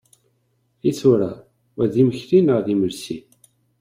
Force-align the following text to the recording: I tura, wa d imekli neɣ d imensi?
I 0.89 0.91
tura, 0.99 1.31
wa 1.75 1.85
d 1.91 1.93
imekli 2.01 2.39
neɣ 2.41 2.59
d 2.65 2.67
imensi? 2.73 3.17